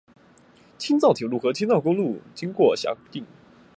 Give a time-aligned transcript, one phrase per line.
[0.79, 3.23] 青藏铁路和青藏公路经过辖境。